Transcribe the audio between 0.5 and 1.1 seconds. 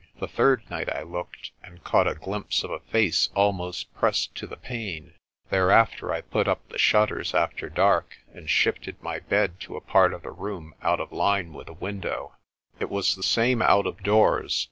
night I